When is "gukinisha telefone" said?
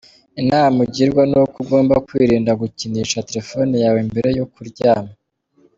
2.61-3.73